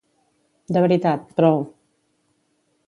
[0.77, 1.63] De veritat, prou.